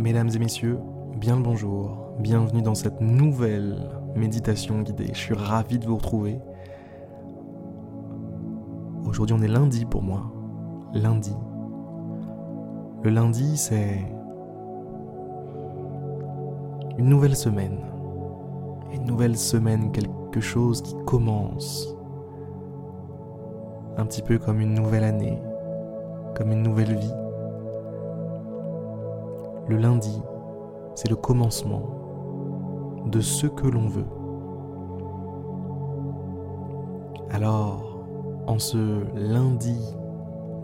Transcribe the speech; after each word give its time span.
Mesdames 0.00 0.30
et 0.34 0.38
messieurs, 0.38 0.78
bien 1.14 1.36
le 1.36 1.42
bonjour, 1.42 2.14
bienvenue 2.20 2.62
dans 2.62 2.74
cette 2.74 3.02
nouvelle 3.02 3.76
méditation 4.16 4.80
guidée. 4.80 5.10
Je 5.12 5.18
suis 5.18 5.34
ravi 5.34 5.78
de 5.78 5.84
vous 5.84 5.98
retrouver. 5.98 6.40
Aujourd'hui 9.04 9.36
on 9.38 9.42
est 9.42 9.48
lundi 9.48 9.84
pour 9.84 10.02
moi. 10.02 10.22
Lundi. 10.94 11.34
Le 13.02 13.10
lundi 13.10 13.58
c'est 13.58 13.98
une 16.96 17.10
nouvelle 17.10 17.36
semaine. 17.36 17.80
Une 18.94 19.04
nouvelle 19.04 19.36
semaine, 19.36 19.92
quelque 19.92 20.40
chose 20.40 20.80
qui 20.80 20.94
commence. 21.04 21.94
Un 23.98 24.06
petit 24.06 24.22
peu 24.22 24.38
comme 24.38 24.60
une 24.62 24.72
nouvelle 24.72 25.04
année, 25.04 25.38
comme 26.34 26.52
une 26.52 26.62
nouvelle 26.62 26.96
vie. 26.96 27.14
Le 29.70 29.76
lundi, 29.76 30.20
c'est 30.96 31.08
le 31.08 31.14
commencement 31.14 31.82
de 33.06 33.20
ce 33.20 33.46
que 33.46 33.68
l'on 33.68 33.86
veut. 33.86 34.08
Alors, 37.30 38.04
en 38.48 38.58
ce 38.58 39.04
lundi 39.14 39.78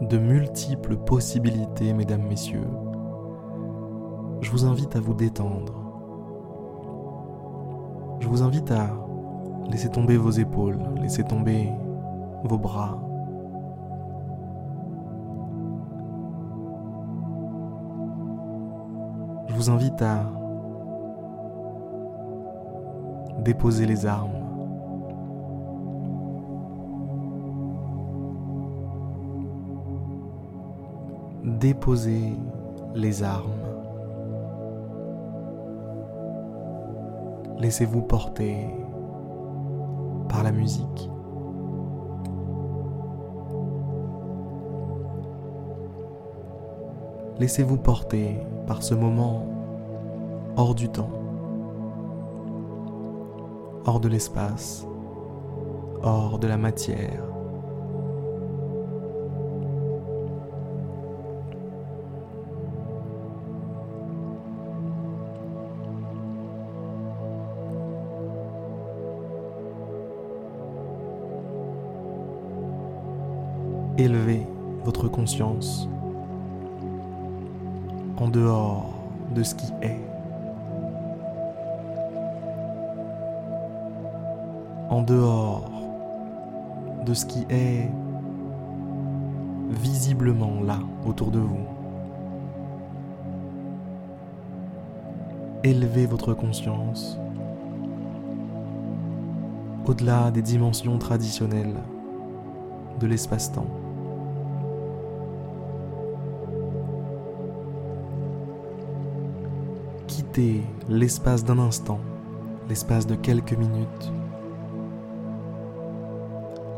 de 0.00 0.18
multiples 0.18 0.96
possibilités, 0.96 1.92
mesdames, 1.92 2.26
messieurs, 2.28 2.66
je 4.40 4.50
vous 4.50 4.64
invite 4.64 4.96
à 4.96 5.00
vous 5.00 5.14
détendre. 5.14 5.72
Je 8.18 8.26
vous 8.26 8.42
invite 8.42 8.72
à 8.72 8.88
laisser 9.70 9.88
tomber 9.88 10.16
vos 10.16 10.32
épaules, 10.32 10.80
laisser 11.00 11.22
tomber 11.22 11.70
vos 12.42 12.58
bras, 12.58 12.98
vous 19.66 19.72
invite 19.72 20.02
à 20.02 20.22
déposer 23.40 23.86
les 23.86 24.06
armes. 24.06 24.30
Déposer 31.44 32.32
les 32.94 33.22
armes. 33.22 33.50
Laissez-vous 37.58 38.02
porter 38.02 38.68
par 40.28 40.42
la 40.42 40.52
musique. 40.52 41.10
Laissez-vous 47.38 47.78
porter 47.78 48.46
par 48.66 48.82
ce 48.82 48.94
moment 48.94 49.46
hors 50.56 50.74
du 50.74 50.88
temps, 50.88 51.10
hors 53.84 54.00
de 54.00 54.08
l'espace, 54.08 54.86
hors 56.02 56.38
de 56.38 56.48
la 56.48 56.56
matière. 56.56 57.22
Élevez 73.98 74.46
votre 74.84 75.08
conscience 75.08 75.88
en 78.16 78.28
dehors 78.28 78.94
de 79.34 79.42
ce 79.42 79.54
qui 79.54 79.72
est. 79.82 80.00
En 84.88 85.02
dehors 85.02 85.70
de 87.04 87.14
ce 87.14 87.26
qui 87.26 87.46
est 87.50 87.90
visiblement 89.70 90.62
là 90.62 90.78
autour 91.06 91.30
de 91.30 91.38
vous. 91.38 91.66
Élevez 95.64 96.06
votre 96.06 96.34
conscience 96.34 97.18
au-delà 99.86 100.30
des 100.30 100.42
dimensions 100.42 100.98
traditionnelles 100.98 101.76
de 103.00 103.06
l'espace-temps. 103.06 103.85
L'espace 110.88 111.44
d'un 111.44 111.58
instant, 111.58 112.00
l'espace 112.68 113.06
de 113.06 113.14
quelques 113.14 113.54
minutes, 113.54 114.12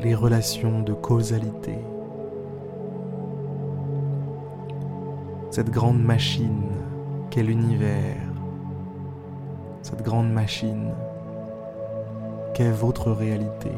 les 0.00 0.14
relations 0.14 0.82
de 0.82 0.92
causalité, 0.92 1.78
cette 5.50 5.70
grande 5.70 6.02
machine 6.02 6.64
qu'est 7.30 7.42
l'univers, 7.42 8.16
cette 9.82 10.02
grande 10.02 10.30
machine 10.30 10.92
qu'est 12.52 12.70
votre 12.70 13.10
réalité. 13.10 13.72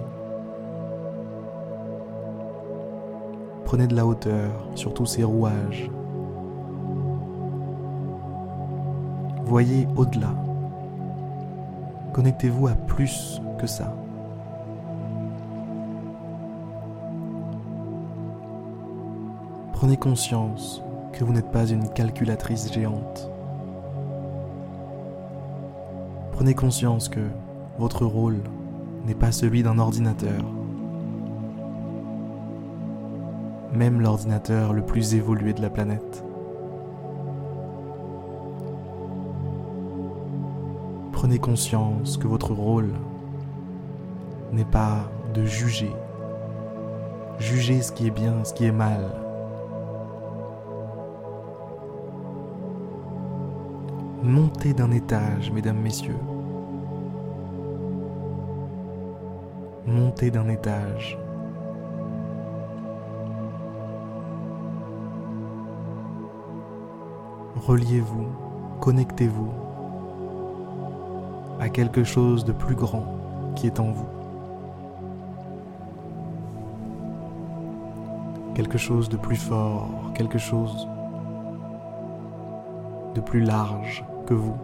Prenez 3.65 3.87
de 3.87 3.95
la 3.95 4.07
hauteur 4.07 4.51
sur 4.75 4.93
tous 4.93 5.07
ces 5.07 5.23
rouages 5.23 5.91
Voyez 9.49 9.89
au-delà. 9.97 10.35
Connectez-vous 12.13 12.67
à 12.67 12.75
plus 12.75 13.41
que 13.59 13.67
ça. 13.67 13.97
Prenez 19.73 19.97
conscience 19.97 20.83
que 21.15 21.25
vous 21.25 21.33
n'êtes 21.33 21.51
pas 21.51 21.67
une 21.67 21.89
calculatrice 21.89 22.71
géante. 22.71 23.31
Prenez 26.33 26.55
conscience 26.55 27.09
que 27.09 27.27
votre 27.79 28.05
rôle 28.05 28.43
n'est 29.07 29.15
pas 29.15 29.33
celui 29.33 29.63
d'un 29.63 29.79
ordinateur. 29.79 30.45
Même 33.73 34.03
l'ordinateur 34.03 34.75
le 34.75 34.83
plus 34.83 35.15
évolué 35.15 35.55
de 35.55 35.63
la 35.63 35.71
planète. 35.71 36.23
Prenez 41.19 41.41
conscience 41.41 42.17
que 42.17 42.29
votre 42.29 42.53
rôle 42.53 42.93
n'est 44.53 44.65
pas 44.65 45.11
de 45.35 45.45
juger, 45.45 45.91
juger 47.41 47.83
ce 47.83 47.91
qui 47.91 48.07
est 48.07 48.13
bien, 48.13 48.45
ce 48.45 48.55
qui 48.55 48.67
est 48.67 48.71
mal. 48.71 49.01
Montez 54.23 54.73
d'un 54.75 54.93
étage, 54.93 55.51
mesdames, 55.51 55.81
messieurs. 55.81 56.21
Montez 59.87 60.31
d'un 60.31 60.49
étage. 60.49 61.19
Reliez-vous, 67.57 68.29
connectez-vous 68.79 69.51
à 71.61 71.69
quelque 71.69 72.05
chose 72.05 72.45
de 72.45 72.53
plus 72.53 72.75
grand 72.75 73.07
qui 73.57 73.67
est 73.67 73.81
en 73.81 73.91
vous. 73.91 74.09
Quelque 78.55 78.79
chose 78.79 79.09
de 79.09 79.17
plus 79.17 79.37
fort, 79.37 80.13
quelque 80.15 80.39
chose 80.39 80.89
de 83.15 83.21
plus 83.21 83.41
large 83.41 84.05
que 84.27 84.35
vous. 84.35 84.57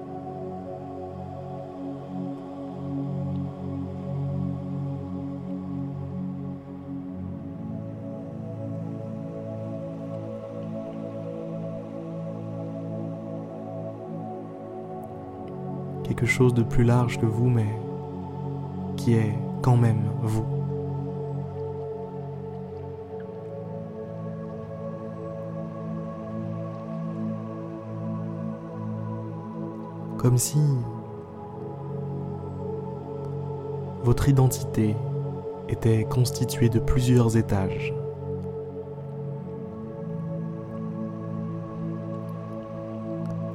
Chose 16.27 16.55
de 16.55 16.63
plus 16.63 16.85
large 16.85 17.19
que 17.19 17.27
vous, 17.27 17.49
mais 17.49 17.67
qui 18.97 19.15
est 19.15 19.35
quand 19.63 19.77
même 19.77 20.03
vous. 20.23 20.45
Comme 30.19 30.39
si 30.39 30.59
votre 34.03 34.29
identité 34.29 34.97
était 35.69 36.05
constituée 36.05 36.69
de 36.69 36.79
plusieurs 36.79 37.37
étages. 37.37 37.95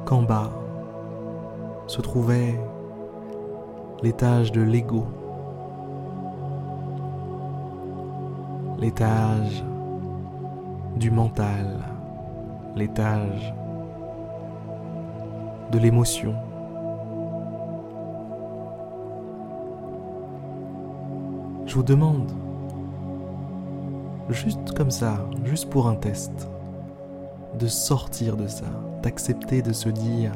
qu'en 0.09 0.23
bas 0.23 0.49
se 1.89 2.01
trouvait 2.01 2.53
l'étage 4.03 4.51
de 4.51 4.61
l'ego, 4.61 5.07
l'étage 8.77 9.63
du 10.97 11.09
mental, 11.09 11.79
l'étage 12.75 13.55
de 15.71 15.79
l'émotion. 15.79 16.35
Je 21.65 21.73
vous 21.73 21.81
demande, 21.81 22.31
juste 24.29 24.77
comme 24.77 24.91
ça, 24.91 25.25
juste 25.43 25.71
pour 25.71 25.87
un 25.87 25.95
test, 25.95 26.51
de 27.57 27.65
sortir 27.65 28.37
de 28.37 28.45
ça, 28.45 28.67
d'accepter 29.01 29.63
de 29.63 29.73
se 29.73 29.89
dire, 29.89 30.33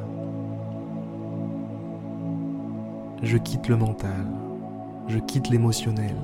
je 3.23 3.37
quitte 3.37 3.69
le 3.69 3.77
mental, 3.77 4.27
je 5.07 5.17
quitte 5.17 5.49
l'émotionnel, 5.49 6.15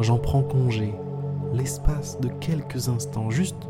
j'en 0.00 0.18
prends 0.18 0.42
congé, 0.42 0.92
l'espace 1.52 2.20
de 2.20 2.28
quelques 2.28 2.88
instants, 2.88 3.30
juste 3.30 3.68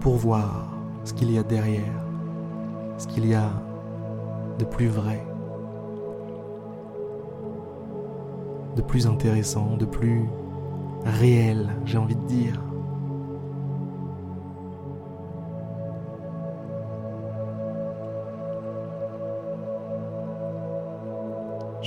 pour 0.00 0.16
voir 0.16 0.72
ce 1.04 1.12
qu'il 1.12 1.30
y 1.30 1.38
a 1.38 1.42
derrière, 1.42 2.06
ce 2.96 3.06
qu'il 3.06 3.26
y 3.26 3.34
a 3.34 3.50
de 4.58 4.64
plus 4.64 4.88
vrai, 4.88 5.22
de 8.74 8.82
plus 8.82 9.06
intéressant, 9.06 9.76
de 9.76 9.84
plus 9.84 10.24
réel, 11.04 11.68
j'ai 11.84 11.98
envie 11.98 12.16
de 12.16 12.26
dire. 12.26 12.60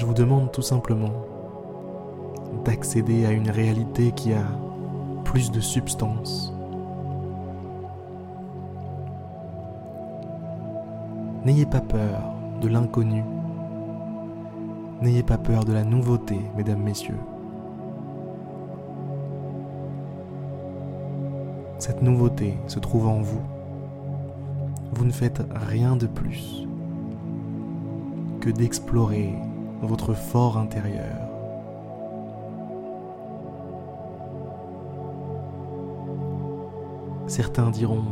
Vous 0.08 0.14
demande 0.14 0.54
tout 0.54 0.62
simplement 0.62 1.12
d'accéder 2.64 3.26
à 3.26 3.32
une 3.32 3.50
réalité 3.50 4.14
qui 4.14 4.32
a 4.32 4.46
plus 5.26 5.52
de 5.52 5.60
substance. 5.60 6.54
N'ayez 11.44 11.66
pas 11.66 11.82
peur 11.82 12.22
de 12.62 12.70
l'inconnu. 12.70 13.22
N'ayez 15.02 15.24
pas 15.24 15.38
peur 15.38 15.66
de 15.66 15.74
la 15.74 15.84
nouveauté, 15.84 16.40
mesdames, 16.56 16.84
messieurs. 16.84 17.20
Cette 21.80 22.02
nouveauté 22.02 22.58
se 22.68 22.80
trouve 22.80 23.08
en 23.08 23.20
vous. 23.20 23.42
Vous 24.94 25.04
ne 25.04 25.12
faites 25.12 25.44
rien 25.52 25.98
de 25.98 26.08
plus 26.08 26.66
que 28.40 28.50
d'explorer 28.50 29.34
votre 29.82 30.14
fort 30.14 30.58
intérieur. 30.58 31.28
Certains 37.28 37.70
diront 37.70 38.04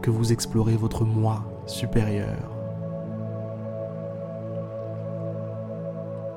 que 0.00 0.10
vous 0.10 0.32
explorez 0.32 0.76
votre 0.76 1.04
moi 1.04 1.42
supérieur. 1.66 2.36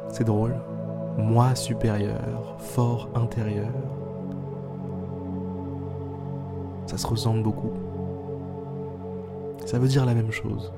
C'est 0.09 0.25
drôle, 0.25 0.55
moi 1.17 1.55
supérieur, 1.55 2.55
fort 2.57 3.09
intérieur. 3.15 3.71
Ça 6.87 6.97
se 6.97 7.07
ressemble 7.07 7.43
beaucoup. 7.43 7.71
Ça 9.65 9.79
veut 9.79 9.87
dire 9.87 10.05
la 10.05 10.13
même 10.13 10.31
chose. 10.31 10.73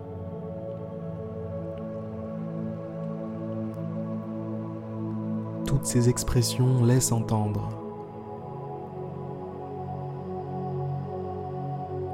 Toutes 5.74 5.88
ces 5.88 6.08
expressions 6.08 6.86
laissent 6.86 7.12
entendre 7.12 7.68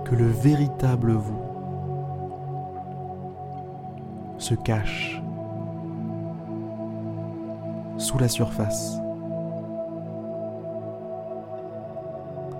que 0.05 0.15
le 0.15 0.27
véritable 0.27 1.11
vous 1.11 1.41
se 4.37 4.55
cache 4.55 5.21
sous 7.97 8.17
la 8.17 8.29
surface, 8.29 8.97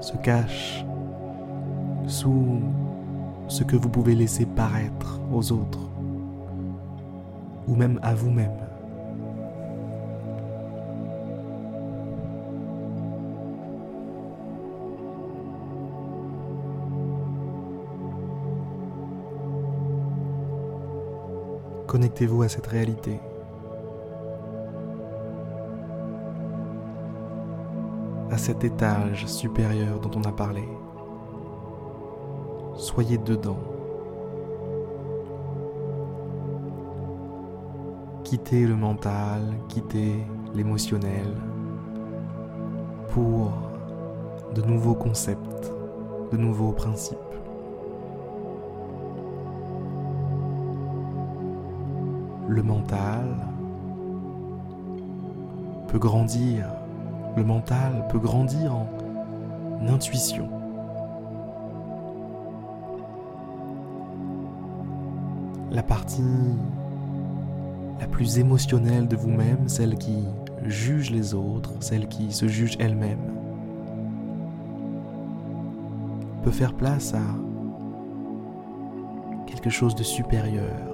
se 0.01 0.17
cache 0.17 0.83
sous 2.07 2.59
ce 3.47 3.63
que 3.63 3.77
vous 3.77 3.87
pouvez 3.87 4.15
laisser 4.15 4.45
paraître 4.45 5.21
aux 5.33 5.53
autres 5.53 5.89
ou 7.69 7.75
même 7.75 8.01
à 8.03 8.13
vous-même. 8.13 8.68
Connectez-vous 21.99 22.43
à 22.43 22.47
cette 22.47 22.67
réalité. 22.67 23.19
À 28.31 28.37
cet 28.37 28.63
étage 28.63 29.25
supérieur 29.25 29.99
dont 29.99 30.11
on 30.15 30.23
a 30.23 30.31
parlé. 30.31 30.63
Soyez 32.77 33.17
dedans. 33.17 33.59
Quittez 38.23 38.65
le 38.65 38.77
mental, 38.77 39.41
quittez 39.67 40.23
l'émotionnel 40.55 41.27
pour 43.09 43.51
de 44.55 44.61
nouveaux 44.61 44.95
concepts, 44.95 45.73
de 46.31 46.37
nouveaux 46.37 46.71
principes. 46.71 47.17
Le 52.49 52.63
mental 52.63 53.25
peut 55.87 55.99
grandir. 55.99 56.65
Le 57.37 57.43
mental 57.43 58.07
peut 58.09 58.17
grandir 58.17 58.73
en 58.75 58.87
intuition. 59.87 60.49
La 65.71 65.83
partie 65.83 66.23
la 67.99 68.07
plus 68.07 68.39
émotionnelle 68.39 69.07
de 69.07 69.15
vous-même, 69.15 69.69
celle 69.69 69.95
qui 69.95 70.25
juge 70.65 71.11
les 71.11 71.35
autres, 71.35 71.73
celle 71.81 72.07
qui 72.07 72.31
se 72.31 72.47
juge 72.47 72.77
elle-même, 72.79 73.19
peut 76.43 76.51
faire 76.51 76.73
place 76.73 77.13
à 77.13 77.21
quelque 79.45 79.69
chose 79.69 79.93
de 79.93 80.03
supérieur, 80.03 80.88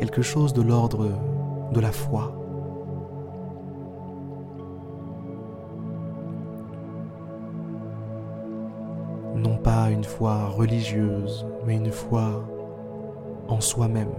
quelque 0.00 0.22
chose 0.22 0.54
de 0.54 0.62
l'ordre 0.62 1.10
de 1.72 1.78
la 1.78 1.92
foi. 1.92 2.32
Non 9.36 9.58
pas 9.58 9.90
une 9.90 10.04
foi 10.04 10.46
religieuse, 10.56 11.46
mais 11.66 11.76
une 11.76 11.92
foi 11.92 12.42
en 13.48 13.60
soi-même. 13.60 14.16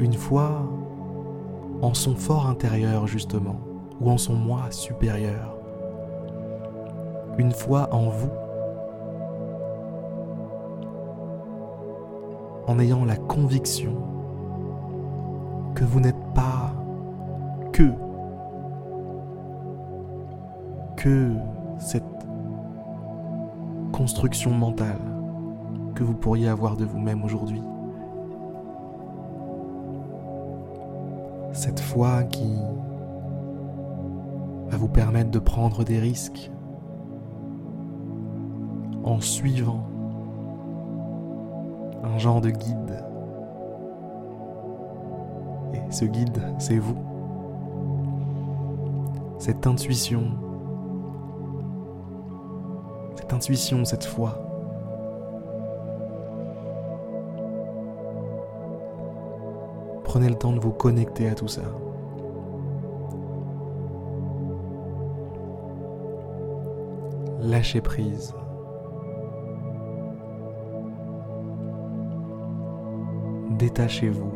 Une 0.00 0.12
foi 0.12 0.50
en 1.80 1.94
son 1.94 2.14
fort 2.14 2.48
intérieur 2.48 3.06
justement, 3.06 3.56
ou 4.02 4.10
en 4.10 4.18
son 4.18 4.34
moi 4.34 4.70
supérieur. 4.70 5.56
Une 7.38 7.52
foi 7.52 7.88
en 7.90 8.10
vous 8.10 8.41
en 12.66 12.78
ayant 12.78 13.04
la 13.04 13.16
conviction 13.16 13.96
que 15.74 15.84
vous 15.84 16.00
n'êtes 16.00 16.22
pas 16.34 16.74
que 17.72 17.90
que 20.96 21.32
cette 21.78 22.04
construction 23.92 24.52
mentale 24.52 25.00
que 25.94 26.04
vous 26.04 26.14
pourriez 26.14 26.48
avoir 26.48 26.76
de 26.76 26.84
vous-même 26.84 27.24
aujourd'hui. 27.24 27.62
Cette 31.52 31.80
foi 31.80 32.22
qui 32.24 32.56
va 34.68 34.76
vous 34.76 34.88
permettre 34.88 35.30
de 35.30 35.38
prendre 35.38 35.84
des 35.84 35.98
risques 35.98 36.50
en 39.04 39.20
suivant 39.20 39.91
un 42.02 42.18
genre 42.18 42.40
de 42.40 42.50
guide. 42.50 43.04
Et 45.74 45.92
ce 45.92 46.04
guide, 46.04 46.42
c'est 46.58 46.78
vous. 46.78 46.96
Cette 49.38 49.66
intuition 49.66 50.30
cette 53.22 53.32
intuition, 53.32 53.84
cette 53.84 54.04
foi. 54.04 54.38
Prenez 60.04 60.28
le 60.28 60.34
temps 60.34 60.52
de 60.52 60.60
vous 60.60 60.72
connecter 60.72 61.28
à 61.28 61.34
tout 61.34 61.48
ça. 61.48 61.62
Lâchez 67.40 67.80
prise. 67.80 68.34
Détachez-vous. 73.62 74.32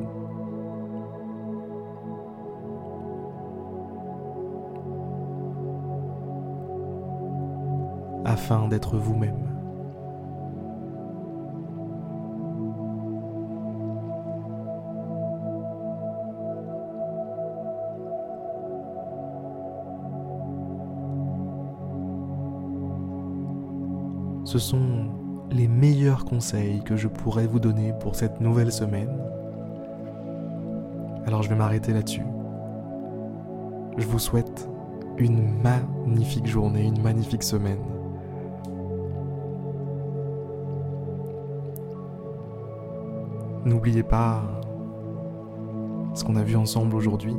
afin 8.25 8.69
d'être 8.69 8.97
vous-même. 8.97 9.49
Ce 24.45 24.59
sont 24.61 25.26
les 25.51 25.69
meilleurs 25.69 26.25
conseils 26.25 26.83
que 26.83 26.97
je 26.97 27.09
pourrais 27.09 27.47
vous 27.47 27.61
donner 27.61 27.93
pour 28.01 28.15
cette 28.15 28.41
nouvelle 28.41 28.73
semaine. 28.73 29.17
Alors 31.27 31.43
je 31.43 31.49
vais 31.49 31.55
m'arrêter 31.55 31.93
là-dessus. 31.93 32.27
Je 33.97 34.07
vous 34.07 34.19
souhaite 34.19 34.69
une 35.19 35.61
magnifique 35.63 36.47
journée, 36.47 36.85
une 36.85 37.03
magnifique 37.03 37.43
semaine. 37.43 37.81
N'oubliez 43.65 44.03
pas 44.03 44.43
ce 46.15 46.25
qu'on 46.25 46.37
a 46.37 46.43
vu 46.43 46.57
ensemble 46.57 46.95
aujourd'hui. 46.95 47.35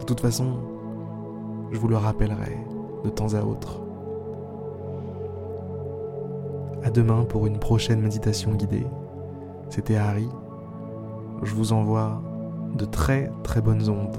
De 0.00 0.04
toute 0.04 0.20
façon, 0.20 0.58
je 1.70 1.78
vous 1.78 1.88
le 1.88 1.96
rappellerai 1.96 2.58
de 3.04 3.08
temps 3.08 3.34
à 3.34 3.42
autre. 3.42 3.80
À 6.84 6.90
demain 6.90 7.24
pour 7.24 7.46
une 7.46 7.58
prochaine 7.58 8.00
méditation 8.00 8.52
guidée. 8.52 8.86
C'était 9.68 9.96
Harry. 9.96 10.28
Je 11.42 11.54
vous 11.54 11.72
envoie 11.72 12.20
de 12.76 12.84
très 12.84 13.30
très 13.42 13.60
bonnes 13.60 13.88
ondes 13.88 14.16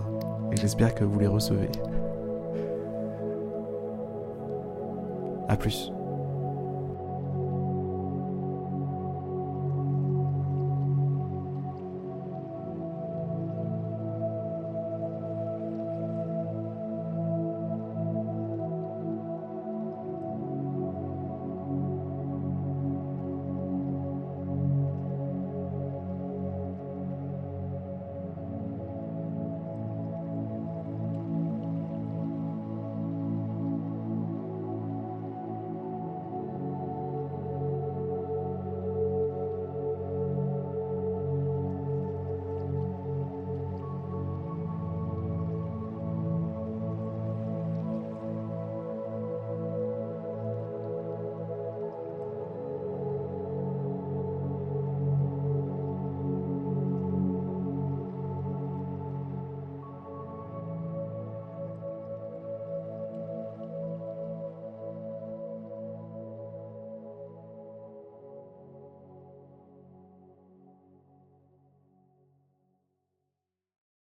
et 0.51 0.57
j'espère 0.57 0.95
que 0.95 1.03
vous 1.03 1.19
les 1.19 1.27
recevez. 1.27 1.69
A 5.49 5.57
plus. 5.57 5.91